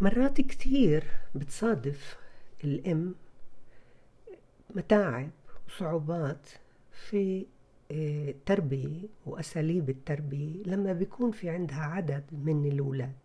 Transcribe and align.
مرات 0.00 0.40
كتير 0.40 1.04
بتصادف 1.34 2.16
الأم 2.64 3.14
متاعب 4.74 5.30
وصعوبات 5.68 6.48
في 6.92 7.46
التربية 7.90 9.02
آه، 9.02 9.08
وأساليب 9.26 9.90
التربية 9.90 10.62
لما 10.62 10.92
بيكون 10.92 11.30
في 11.30 11.50
عندها 11.50 11.80
عدد 11.80 12.24
من 12.32 12.66
الأولاد. 12.66 13.16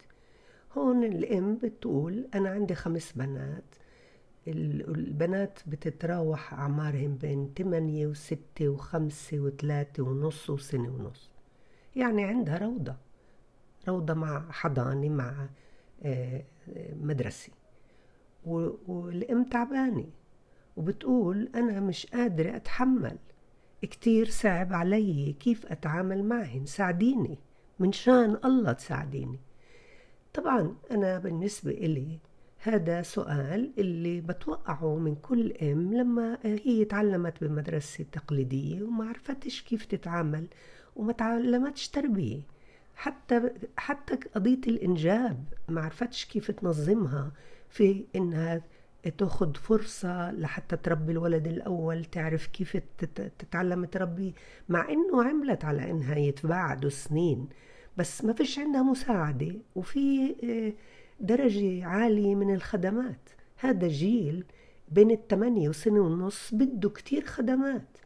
هون 0.78 1.04
الأم 1.04 1.58
بتقول 1.63 2.28
أنا 2.36 2.49
عندي 2.49 2.76
خمس 2.76 3.12
بنات 3.12 3.63
البنات 4.47 5.60
بتتراوح 5.67 6.53
أعمارهم 6.53 7.15
بين 7.15 7.53
8 7.58 8.13
و6 8.13 8.62
و5 8.62 9.33
و3 9.33 9.99
ونص 9.99 10.49
وسنة 10.49 10.90
ونص. 10.90 11.29
يعني 11.96 12.24
عندها 12.24 12.58
روضة 12.58 12.96
روضة 13.88 14.13
مع 14.13 14.51
حضانة 14.51 15.10
مع 15.10 15.47
مدرسة 17.02 17.52
والأم 18.46 19.44
تعبانة 19.44 20.06
وبتقول 20.78 21.50
أنا 21.56 21.80
مش 21.80 22.06
قادرة 22.06 22.56
أتحمل. 22.56 23.18
كتير 23.82 24.30
صعب 24.30 24.74
علي 24.74 25.36
كيف 25.40 25.66
أتعامل 25.66 26.24
معهن 26.24 26.66
ساعديني 26.66 27.38
من 27.80 27.92
شان 27.92 28.38
الله 28.46 28.72
تساعديني. 28.72 29.40
طبعا 30.34 30.76
أنا 30.92 31.20
بالنسبة 31.20 31.72
إلي 31.72 32.20
هذا 32.58 33.02
سؤال 33.02 33.74
اللي 33.78 34.22
بتوقعه 34.22 34.96
من 34.96 35.16
كل 35.16 35.54
أم 35.62 35.94
لما 35.94 36.38
هي 36.44 36.86
تعلمت 36.86 37.44
بمدرسة 37.44 38.05
تقليدية 38.12 38.84
وما 38.84 39.05
عرفتش 39.10 39.62
كيف 39.62 39.86
تتعامل 39.86 40.48
وما 40.96 41.14
تعلمتش 41.14 41.90
تربية. 41.90 42.41
حتى 43.02 43.50
حتى 43.78 44.16
قضية 44.16 44.62
الإنجاب 44.68 45.46
ما 45.70 45.82
عرفتش 45.82 46.26
كيف 46.26 46.52
تنظمها 46.52 47.32
في 47.70 48.05
إنها 48.16 48.62
تاخد 49.18 49.57
فرصة 49.57 50.32
لحتى 50.32 50.77
تربي 50.77 51.12
الولد 51.12 51.48
الأول 51.48 52.05
تعرف 52.05 52.48
كيف 52.48 52.77
تتعلم 53.40 53.85
تربي 53.85 54.34
مع 54.70 54.90
إنه 54.90 55.24
عملت 55.24 55.66
على 55.66 55.91
إنها 55.91 56.16
يتباعدوا 56.16 56.90
سنين 56.90 57.49
بس 57.98 58.24
ما 58.26 58.34
فيش 58.34 58.60
عندها 58.60 58.84
مساعدة 58.84 59.55
وفي 59.76 60.35
آه، 60.44 60.74
درجة 61.20 61.85
عالية 61.85 62.35
من 62.35 62.54
الخدمات. 62.54 63.29
هذا 63.57 63.88
جيل 63.88 64.45
بين 64.91 65.11
الثمانية 65.11 65.69
وسنة 65.69 65.99
ونص 65.99 66.53
بده 66.53 66.89
كتير 66.89 67.25
خدمات. 67.25 67.97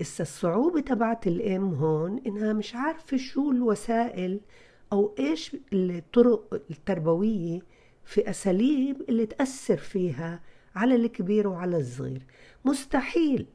إسا 0.00 0.22
الصعوبة 0.22 0.80
تبعت 0.80 1.26
الأم 1.26 1.74
هون 1.74 2.18
إنها 2.26 2.52
مش 2.52 2.74
عارفة 2.74 3.16
شو 3.16 3.50
الوسائل 3.50 4.40
أو 4.92 5.14
إيش 5.18 5.56
الطرق 5.72 6.62
التربوية 6.70 7.60
في 8.04 8.30
أساليب 8.30 9.02
اللي 9.08 9.26
تأثر 9.26 9.76
فيها 9.76 10.40
على 10.74 10.94
الكبير 10.94 11.48
وعلى 11.48 11.76
الصغير. 11.76 12.26
مستحيل 12.64 13.46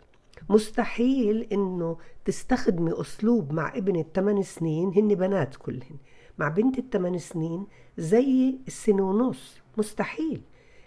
مستحيل 0.50 1.48
إنه 1.52 1.98
تستخدمي 2.25 3.02
أسلوب 3.02 3.53
مع 3.53 3.78
ابن 3.78 4.00
الثمان 4.00 4.44
سنين 4.44 4.92
هن 4.95 5.16
بنات 5.16 5.55
كلهن 5.55 5.98
مع 6.38 6.48
بنت 6.50 6.80
الثمان 6.80 7.17
سنين 7.17 7.67
زي 7.98 8.55
السنة 8.67 9.09
ونص. 9.09 9.58
مستحيل. 9.78 10.42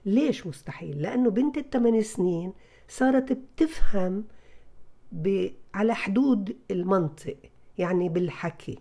ليش 0.06 0.46
مستحيل؟ 0.46 1.02
لأنه 1.02 1.30
بنت 1.30 1.58
الثمان 1.58 2.02
سنين 2.02 2.52
صارت 2.89 3.33
بتفهم 3.33 4.24
على 5.74 5.94
حدود 5.94 6.56
المنطق 6.70 7.36
يعني 7.78 8.08
بالحكي 8.08 8.78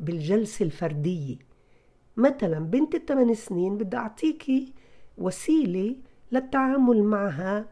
بالجلسة 0.00 0.64
الفردية. 0.64 1.36
مثلا 2.16 2.58
بنت 2.58 2.94
الثمان 2.94 3.34
سنين 3.34 3.78
بدي 3.78 3.96
أعطيكي 3.96 4.72
وسيلة 5.18 5.96
للتعامل 6.32 7.02
معها 7.02 7.66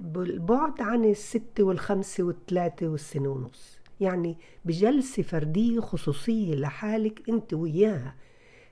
بالبعد 0.00 0.80
عن 0.80 1.04
الستة 1.04 1.64
والخمسة 1.64 2.24
والثلاثة 2.24 2.88
والسنة 2.88 3.28
ونص. 3.28 3.78
يعني 4.00 4.36
بجلسة 4.64 5.22
فردية 5.22 5.80
خصوصية 5.80 6.54
لحالك 6.54 7.28
أنت 7.28 7.54
وياها. 7.54 8.14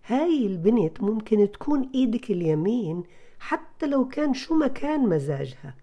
هاي 0.07 0.47
البنت 0.47 1.01
ممكن 1.01 1.53
تكون 1.53 1.91
إيدك 1.95 2.31
اليمين 2.31 3.03
حتى 3.39 3.87
لو 3.87 4.09
كان 4.09 4.35
شو 4.35 4.55
ما 4.55 4.67
كان 4.67 5.09
مزاجها. 5.09 5.75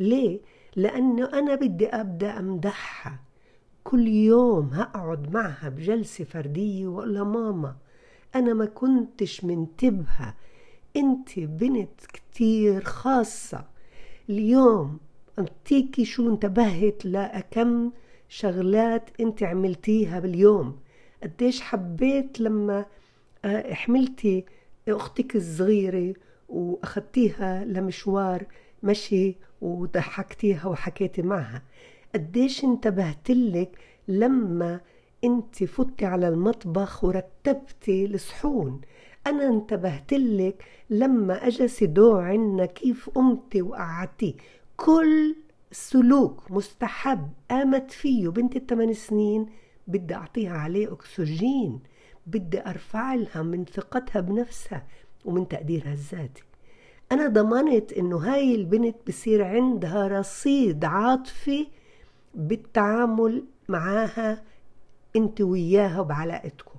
ليه؟ 0.00 0.40
لأنه 0.76 1.24
أنا 1.24 1.54
بدي 1.54 1.86
أبدأ 1.86 2.38
أمدحها. 2.38 3.20
كل 3.84 4.08
يوم 4.08 4.70
هقعد 4.72 5.32
معها 5.32 5.68
بجلسة 5.68 6.24
فردية 6.24 6.86
وأقول 6.86 7.14
لها 7.14 7.24
ماما 7.24 7.76
أنا 8.34 8.54
ما 8.54 8.64
كنتش 8.64 9.44
منتبهة. 9.44 10.34
أنت 10.96 11.38
بنت 11.38 12.00
كتير 12.12 12.84
خاصة. 12.84 13.64
اليوم 14.30 14.98
أنتيكي 15.38 16.04
شو 16.04 16.30
انتبهت 16.30 17.04
لأكم 17.04 17.90
شغلات 18.28 19.10
أنت 19.20 19.42
عملتيها 19.42 20.20
باليوم؟ 20.20 20.78
قديش 21.22 21.60
حبيت 21.60 22.40
لما 22.40 22.86
آه، 23.44 23.74
حملتي 23.74 24.44
أختك 24.88 25.36
الصغيرة 25.36 26.14
وأخدتيها 26.48 27.64
لمشوار 27.64 28.46
مشي 28.82 29.36
وضحكتيها 29.60 30.66
وحكيتي 30.66 31.22
معها. 31.22 31.62
قديش 32.14 32.64
انتبهتلك 32.64 33.78
لما 34.08 34.80
انت 35.24 35.64
فتي 35.64 36.04
على 36.06 36.28
المطبخ 36.28 37.04
ورتبتي 37.04 38.04
الصحون؟ 38.04 38.80
أنا 39.26 39.48
انتبهتلك 39.48 40.64
لما 40.90 41.46
أجى 41.46 41.68
سدو 41.68 42.16
عنا 42.16 42.66
كيف 42.66 43.10
قمتي 43.10 43.62
وقعدتي. 43.62 44.36
كل 44.76 45.36
سلوك 45.72 46.50
مستحب 46.50 47.28
قامت 47.50 47.90
فيه. 47.90 48.28
بنت 48.28 48.56
الثمان 48.56 48.94
سنين 48.94 49.46
بدي 49.86 50.14
أعطيها 50.14 50.52
عليه 50.52 50.92
أكسجين 50.92 51.80
بدي 52.26 52.66
أرفع 52.66 53.14
لها 53.14 53.42
من 53.42 53.64
ثقتها 53.64 54.20
بنفسها 54.20 54.86
ومن 55.24 55.48
تقديرها 55.48 55.92
الذاتي. 55.92 56.42
أنا 57.12 57.28
ضمنت 57.28 57.92
إنه 57.92 58.16
هاي 58.16 58.54
البنت 58.54 58.96
بصير 59.08 59.44
عندها 59.44 60.08
رصيد 60.08 60.84
عاطفي 60.84 61.66
بالتعامل 62.34 63.44
معاها 63.68 64.42
أنت 65.16 65.40
وياها 65.40 66.00
وبعلاقتكم 66.00 66.78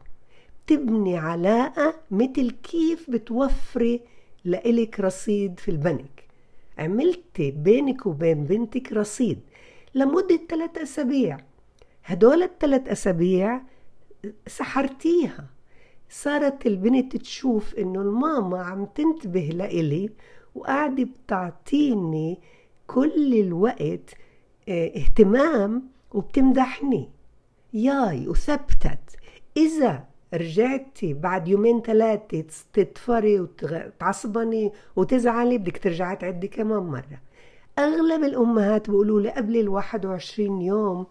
تبني 0.67 1.17
علاقة 1.17 1.95
مثل 2.11 2.51
كيف 2.51 3.09
بتوفري 3.09 4.01
لإلك 4.45 4.99
رصيد 4.99 5.59
في 5.59 5.71
البنك. 5.71 6.23
عملتي 6.77 7.51
بينك 7.51 8.05
وبين 8.05 8.43
بنتك 8.43 8.93
رصيد 8.93 9.39
لمدة 9.95 10.39
ثلاثة 10.49 10.83
أسابيع. 10.83 11.37
هدول 12.05 12.43
الثلاث 12.43 12.87
أسابيع 12.87 13.61
سحرتيها. 14.47 15.45
صارت 16.13 16.67
البنت 16.67 17.15
تشوف 17.15 17.75
إنه 17.75 18.01
الماما 18.01 18.61
عم 18.61 18.85
تنتبه 18.85 19.49
لإلي 19.53 20.09
وقاعدة 20.55 21.03
بتعطيني 21.03 22.39
كل 22.87 23.33
الوقت 23.33 24.15
آه 24.69 24.91
اهتمام 24.97 25.83
وبتمدحني. 26.11 27.09
ياي 27.73 28.27
وثبتت. 28.27 28.99
إذا 29.57 30.03
رجعتي 30.33 31.13
بعد 31.13 31.47
يومين 31.47 31.81
ثلاثة 31.81 32.45
تتفري 32.73 33.39
وتعصبني 33.39 34.71
وتزعلي 34.95 35.57
بدك 35.57 35.77
ترجعي 35.77 36.15
تعدي 36.15 36.47
كمان 36.47 36.83
مرة. 36.83 37.21
أغلب 37.79 38.23
الأمهات 38.23 38.89
بيقولوا 38.89 39.21
لي 39.21 39.29
قبل 39.29 39.57
الواحد 39.59 40.05
وعشرين 40.05 40.61
يوم 40.61 41.05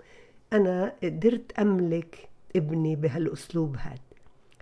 أنا 0.53 0.93
قدرت 1.03 1.53
أملك 1.59 2.29
ابني 2.57 2.97
بهالأسلوب 2.97 3.77
هذا 3.77 4.10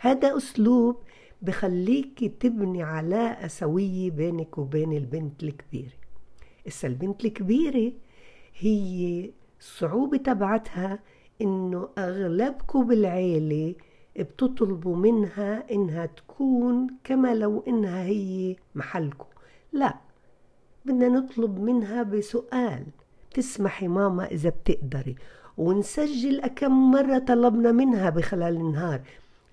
هذا 0.00 0.36
أسلوب 0.36 0.97
بخليكي 1.42 2.28
تبني 2.28 2.83
علاقة 2.83 3.47
سوية 3.47 4.10
بينك 4.10 4.59
وبين 4.59 4.92
البنت 4.92 5.42
الكبيرة. 5.42 5.92
إسا 6.68 6.89
البنت 6.89 7.24
الكبيرة 7.24 7.92
هي 8.59 9.30
الصعوبة 9.60 10.16
تبعتها 10.16 10.98
إنه 11.42 11.89
أغلبكم 11.98 12.89
بالعيلة 12.89 13.74
بتطلبوا 14.18 14.97
منها 14.97 15.72
إنها 15.72 16.06
تكون 16.06 16.86
كما 17.04 17.34
لو 17.34 17.65
إنها 17.68 18.04
هي 18.04 18.56
محلكم. 18.74 19.27
لا 19.72 19.95
بدنا 20.84 21.09
نطلب 21.09 21.60
منها 21.60 22.03
بسؤال. 22.03 22.86
تسمحي 23.34 23.89
ماما 23.89 24.24
إذا 24.24 24.48
بتقدري 24.48 25.16
ونسجل 25.59 26.41
أكم 26.41 26.91
مرة 26.91 27.18
طلبنا 27.18 27.72
منها 27.72 28.10
بخلال 28.10 28.56
النهار. 28.56 29.00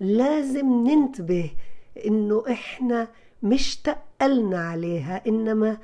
لازم 0.00 0.66
ننتبه 0.66 1.50
إنه 2.06 2.44
إحنا 2.50 3.08
مش 3.42 3.76
تقلنا 3.76 4.58
عليها 4.58 5.22
إنما 5.26 5.78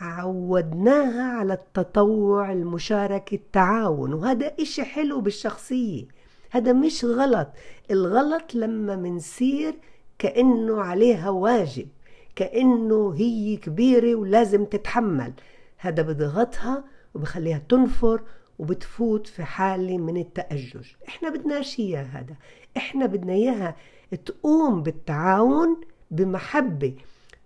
عودناها 0.00 1.22
على 1.22 1.52
التطوع 1.52 2.52
المشاركة 2.52 3.34
التعاون. 3.34 4.12
وهذا 4.12 4.52
إشي 4.60 4.84
حلو 4.84 5.20
بالشخصية. 5.20 6.04
هذا 6.50 6.72
مش 6.72 7.04
غلط. 7.04 7.48
الغلط 7.90 8.54
لما 8.54 8.96
منصير 8.96 9.74
كأنه 10.18 10.82
عليها 10.82 11.30
واجب 11.30 11.88
كأنه 12.36 13.14
هي 13.16 13.56
كبيرة 13.56 14.14
ولازم 14.14 14.64
تتحمل. 14.64 15.32
هذا 15.78 16.02
بضغطها 16.02 16.84
وبخليها 17.14 17.62
تنفر 17.68 18.20
وبتفوت 18.58 19.26
في 19.26 19.44
حالة 19.44 19.98
من 19.98 20.16
التأجج. 20.16 20.86
إحنا 21.08 21.30
بدناش 21.30 21.78
اياه 21.78 22.02
هذا. 22.02 22.34
إحنا 22.76 23.06
بدنا 23.06 23.32
إياها 23.32 23.76
تقوم 24.26 24.82
بالتعاون 24.82 25.80
بمحبة 26.10 26.94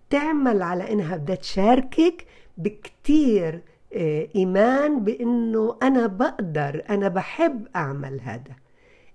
تعمل 0.09 0.61
على 0.61 0.91
إنها 0.91 1.17
بدها 1.17 1.35
تشاركك 1.35 2.25
بكتير 2.57 3.61
آه، 3.93 4.27
إيمان 4.35 5.03
بإنه 5.03 5.77
أنا 5.83 6.07
بقدر 6.07 6.83
أنا 6.89 7.07
بحب 7.07 7.67
أعمل 7.75 8.21
هذا. 8.21 8.55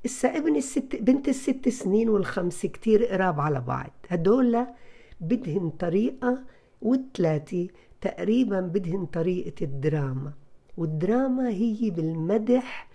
إسا 0.06 0.36
ابن 0.36 0.56
الست 0.56 0.96
بنت 0.96 1.28
الست 1.28 1.68
سنين 1.68 2.08
والخمس 2.08 2.66
كتير 2.66 3.04
قراب 3.04 3.40
على 3.40 3.60
بعض. 3.60 3.90
هدول 4.08 4.66
بدهن 5.20 5.70
طريقة 5.70 6.42
والثلاثة 6.82 7.68
تقريبا 8.00 8.60
بدهن 8.60 9.06
طريقة 9.06 9.64
الدراما. 9.64 10.32
والدراما 10.78 11.48
هي 11.48 11.90
بالمدح 11.90 12.88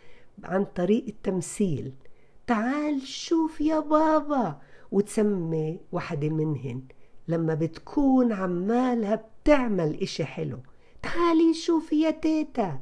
عن 0.44 0.66
طريق 0.66 1.06
التمثيل. 1.08 1.94
تعال 2.48 3.02
شوف 3.02 3.62
يا 3.62 3.80
بابا 3.80 4.62
وتسمي 4.92 5.80
وحدة 5.92 6.30
منهن. 6.30 6.82
لما 7.28 7.54
بتكون 7.54 8.34
عمالها 8.34 9.16
بتعمل 9.16 10.02
إشي 10.02 10.26
حلو. 10.26 10.58
تعالي 11.02 11.54
شوفي 11.54 12.02
يا 12.02 12.12
تيتا. 12.12 12.80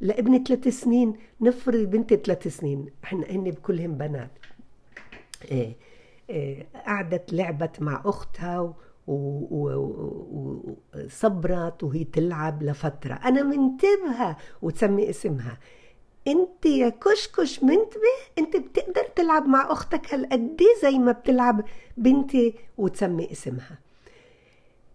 لابن 0.00 0.44
ثلاث 0.44 0.68
سنين 0.68 1.16
نفرض 1.40 1.90
بنت 1.90 2.14
ثلاث 2.14 2.48
سنين. 2.48 2.86
إحنا 3.04 3.26
هن 3.30 3.44
بكلهم 3.44 3.94
بنات. 3.98 4.30
إيه 5.50 5.76
إيه 6.30 6.66
قعدت 6.86 7.32
لعبت 7.32 7.82
مع 7.82 8.02
أختها 8.04 8.74
وصبرت 10.94 11.84
وهي 11.84 12.04
تلعب 12.04 12.62
لفترة. 12.62 13.14
أنا 13.14 13.42
منتبهة 13.42 14.36
وتسمي 14.62 15.10
اسمها. 15.10 15.58
أنت 16.26 16.66
يا 16.66 16.88
كشكش 16.88 17.62
منتبه؟ 17.62 18.14
أنت 18.38 18.56
بتقدر 18.56 19.04
تلعب 19.16 19.46
مع 19.46 19.72
أختك 19.72 20.14
هالقد 20.14 20.62
زي 20.82 20.98
ما 20.98 21.12
بتلعب 21.12 21.64
بنتي 21.96 22.54
وتسمي 22.78 23.32
اسمها. 23.32 23.78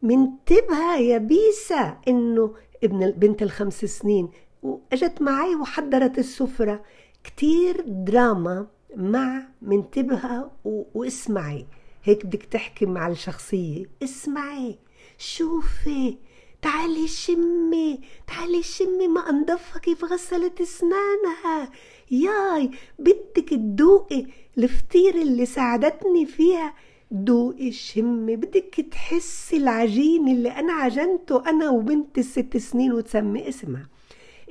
منتبهة 0.02 0.98
يا 0.98 1.18
بيسا 1.18 1.98
إنه 2.08 2.54
ابن 2.84 3.12
بنت 3.12 3.42
الخمس 3.44 3.86
سنين. 3.86 4.30
وأجت 4.64 5.22
معي 5.22 5.56
وحضرت 5.56 6.20
السفرة. 6.20 6.84
كتير 7.24 7.84
دراما 7.88 8.68
مع 8.96 9.42
منتبهة 9.62 10.52
واسمعي. 10.96 11.66
هيك 12.04 12.26
بدك 12.26 12.44
تحكي 12.44 12.86
مع 12.86 13.08
الشخصية. 13.08 13.86
اسمعي 14.04 14.78
شوفي 15.18 16.18
تعالي 16.62 17.08
شمي 17.08 18.00
تعالي 18.28 18.64
شمي 18.64 19.08
ما 19.08 19.30
انضفها 19.30 19.80
كيف 19.80 20.06
غسلت 20.06 20.62
اسنانها. 20.62 21.72
ياي 22.12 22.72
بدك 23.00 23.50
تدوقي 23.50 24.26
الفطير 24.58 25.16
اللي 25.16 25.46
ساعدتني 25.46 26.26
فيها. 26.26 26.74
دوقي 27.12 27.72
شمي 27.72 28.36
بدك 28.36 28.86
تحسي 28.92 29.58
العجين 29.58 30.28
اللي 30.28 30.50
أنا 30.50 30.74
عجنته 30.74 31.50
أنا 31.50 31.70
وبنت 31.70 32.18
الست 32.18 32.58
سنين 32.58 32.94
وتسمي 32.94 33.50
اسمها. 33.50 33.90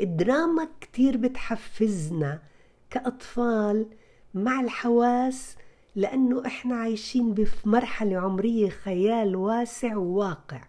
الدراما 0.01 0.69
كتير 0.81 1.17
بتحفزنا 1.17 2.43
كأطفال 2.91 3.87
مع 4.35 4.61
الحواس 4.61 5.57
لأنه 5.97 6.47
إحنا 6.47 6.77
عايشين 6.77 7.35
بمرحلة 7.35 8.19
عمرية 8.19 8.69
خيال 8.69 9.37
واسع 9.37 9.97
وواقع. 9.97 10.61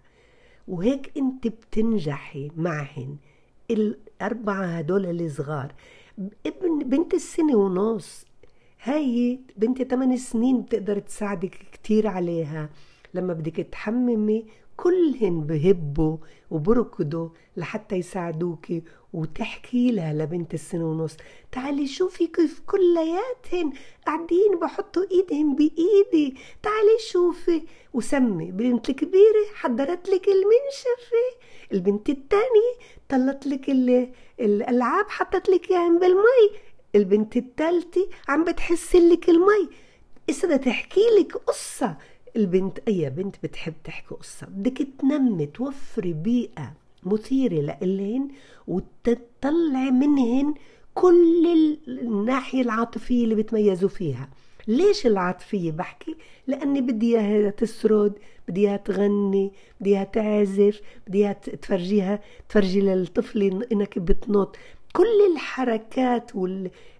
وهيك 0.67 1.11
أنت 1.17 1.47
بتنجحي 1.47 2.51
معهن. 2.55 3.17
الأربعة 3.71 4.65
هدول 4.65 5.21
الصغار. 5.21 5.73
ابن 6.45 6.79
بنت 6.79 7.13
السنة 7.13 7.55
ونص. 7.55 8.25
هاي 8.83 9.39
بنت 9.57 9.81
8 9.81 10.15
سنين 10.15 10.61
بتقدر 10.61 10.99
تساعدك 10.99 11.57
كتير 11.71 12.07
عليها. 12.07 12.69
لما 13.13 13.33
بدك 13.33 13.55
تحممي 13.55 14.45
كلهن 14.77 15.41
بهبوا 15.41 16.17
وبركضوا 16.51 17.29
لحتى 17.57 17.95
يساعدوكي 17.95 18.83
وتحكي 19.13 19.91
لها 19.91 20.13
لبنت 20.13 20.53
السنة 20.53 20.85
ونص. 20.91 21.17
تعالي 21.51 21.87
شوفي 21.87 22.27
كيف 22.27 22.61
كلياتهن 22.67 23.73
قاعدين 24.05 24.59
بحطوا 24.61 25.03
ايدهم 25.11 25.55
بإيدي. 25.55 26.35
تعالي 26.63 26.99
شوفي. 27.11 27.61
وسمي 27.93 28.51
بنت 28.51 28.89
الكبيرة 28.89 29.45
حضرت 29.55 30.09
لك 30.09 30.27
المنشفة. 30.27 31.25
البنت 31.73 32.09
الثانية 32.09 32.73
طلت 33.09 33.47
لك 33.47 33.69
الألعاب 34.39 35.09
حطت 35.09 35.49
لك 35.49 35.71
اياهم 35.71 35.99
بالمي. 35.99 36.49
البنت 36.95 37.37
الثالثة 37.37 38.07
عم 38.27 38.43
بتحس 38.43 38.95
لك 38.95 39.29
المي. 39.29 39.69
إذا 40.29 40.57
تحكي 40.57 41.05
لك 41.19 41.37
قصة 41.37 41.97
البنت 42.35 42.79
أي 42.87 43.09
بنت 43.09 43.35
بتحب 43.43 43.73
تحكي 43.83 44.15
قصة 44.15 44.47
بدك 44.47 44.87
تنمي 44.99 45.45
توفري 45.45 46.13
بيئة 46.13 46.73
مثيرة 47.03 47.61
لإلهن 47.61 48.27
وتطلعي 48.67 49.91
منهن 49.91 50.53
كل 50.93 51.77
الناحية 51.87 52.61
العاطفية 52.61 53.23
اللي 53.23 53.35
بتميزوا 53.35 53.89
فيها 53.89 54.29
ليش 54.67 55.07
العاطفية 55.07 55.71
بحكي؟ 55.71 56.15
لأني 56.47 56.81
بدي 56.81 57.19
إياها 57.19 57.49
تسرد 57.49 58.13
بدي 58.47 58.61
إياها 58.67 58.77
تغني 58.77 59.51
بدي 59.81 59.89
إياها 59.89 60.03
تعزف 60.03 60.81
بدي 61.07 61.17
إياها 61.17 61.33
تفرجيها 61.33 62.19
تفرجي 62.49 62.81
للطفل 62.81 63.65
إنك 63.71 63.99
بتنط 63.99 64.55
كل 64.93 65.31
الحركات 65.33 66.31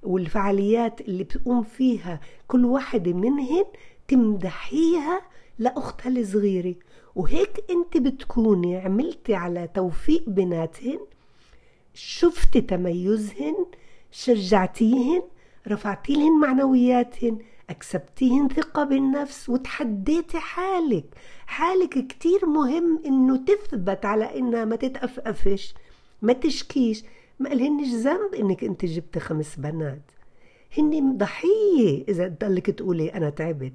والفعاليات 0.03 1.01
اللي 1.01 1.23
بتقوم 1.23 1.63
فيها 1.63 2.19
كل 2.47 2.65
واحدة 2.65 3.13
منهن 3.13 3.65
تمدحيها 4.07 5.21
لأختها 5.59 6.09
الصغيرة. 6.09 6.75
وهيك 7.15 7.63
أنت 7.69 7.97
بتكوني 7.97 8.77
عملتي 8.77 9.35
على 9.35 9.69
توفيق 9.73 10.29
بناتهن 10.29 10.99
شفتي 11.93 12.61
تميزهن 12.61 13.65
شجعتيهن 14.11 15.21
رفعتي 15.67 16.13
لهن 16.13 16.39
معنوياتهن 16.39 17.37
أكسبتيهن 17.69 18.47
ثقة 18.47 18.83
بالنفس 18.83 19.49
وتحديتي 19.49 20.39
حالك. 20.39 21.05
حالك 21.45 22.07
كتير 22.07 22.45
مهم 22.45 23.01
إنه 23.05 23.37
تثبت 23.37 24.05
على 24.05 24.39
إنها 24.39 24.65
ما 24.65 24.75
تتأفأفش 24.75 25.73
ما 26.21 26.33
تشكيش. 26.33 27.03
ما 27.39 27.49
قالهنش 27.49 27.87
ذنب 27.87 28.33
إنك 28.33 28.63
أنت 28.63 28.85
جبت 28.85 29.17
خمس 29.17 29.55
بنات. 29.55 30.01
هن 30.77 31.17
ضحية 31.17 32.03
إذا 32.09 32.27
تضلك 32.27 32.69
تقولي 32.69 33.13
أنا 33.13 33.29
تعبت. 33.29 33.73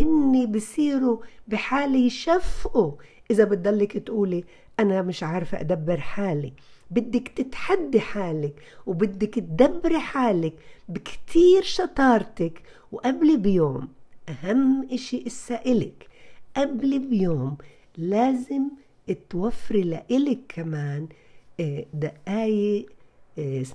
هن 0.00 0.52
بصيروا 0.52 1.18
بحالة 1.48 1.98
يشفقوا 1.98 2.92
إذا 3.30 3.44
بتضلك 3.44 3.98
تقولي 3.98 4.44
أنا 4.80 5.02
مش 5.02 5.22
عارفة 5.22 5.60
أدبر 5.60 6.00
حالي 6.00 6.52
بدك 6.90 7.28
تتحدي 7.28 8.00
حالك 8.00 8.54
وبدك 8.86 9.34
تدبري 9.34 9.98
حالك 9.98 10.52
بكتير 10.88 11.62
شطارتك. 11.62 12.62
وقبل 12.92 13.36
بيوم 13.38 13.88
أهم 14.28 14.88
إشي 14.92 15.26
إسائلك 15.26 16.08
قبل 16.56 16.98
بيوم 16.98 17.56
لازم 17.96 18.62
توفري 19.30 19.82
لإلك 19.82 20.38
كمان 20.48 21.08
آه، 21.60 21.86
دقايق 21.94 22.86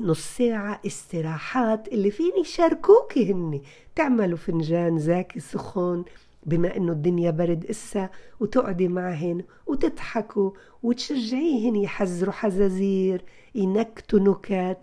نص 0.02 0.38
ساعة 0.38 0.82
استراحات 0.86 1.88
اللي 1.88 2.12
فين 2.12 2.32
يشاركوكي 2.42 3.32
هني. 3.34 3.64
تعملوا 3.96 4.38
فنجان 4.38 5.00
زاكي 5.00 5.40
سخون 5.40 6.06
بما 6.46 6.78
إنه 6.78 6.92
الدنيا 6.92 7.32
برد 7.32 7.66
إسا 7.66 8.10
وتقعدي 8.40 8.88
معهن 8.88 9.44
وتضحكوا 9.68 10.52
وتشجعيهن 10.84 11.76
يحزروا 11.76 12.34
حزازير 12.34 13.22
ينكتوا 13.56 14.20
نكات 14.20 14.80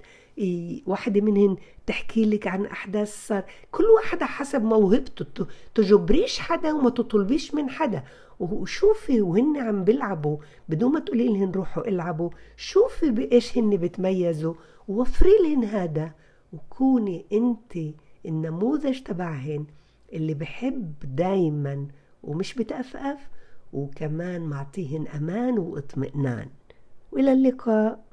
واحدة 0.87 1.21
منهن 1.21 1.57
تحكي 1.87 2.25
لك 2.25 2.47
عن 2.47 2.67
أحداث 2.67 3.27
صار. 3.27 3.45
كل 3.73 3.85
واحدة 3.85 4.27
حسب 4.27 4.65
موهبته 4.65 5.47
تجبريش 5.75 6.39
حدا 6.39 6.73
وما 6.73 6.91
تطلبيش 6.91 7.55
من 7.55 7.71
حدا. 7.71 8.05
وشوفي 8.41 9.21
وهن 9.23 9.57
عم 9.57 9.85
بيلعبوا 9.85 10.37
بدون 10.69 10.93
ما 10.93 11.01
تقولي 11.01 11.29
لهن 11.29 11.51
روحوا 11.51 11.89
العبوا 11.89 12.31
شوفي 12.57 13.11
بايش 13.11 13.59
هن 13.59 13.77
بتميزوا. 13.77 14.55
ووفري 14.89 15.31
لهن 15.45 15.65
هذا 15.65 16.11
وكوني 16.53 17.27
أنت 17.33 17.95
النموذج 18.27 19.03
تبعهن 19.03 19.67
اللي 20.13 20.35
بحب 20.35 20.95
دايما 21.05 21.87
ومش 22.23 22.55
بتأفأف 22.55 23.29
وكمان 23.73 24.43
معطيهن 24.43 25.07
أمان 25.09 25.59
وإطمئنان. 25.59 26.49
وإلى 27.13 27.33
اللقاء. 27.33 28.06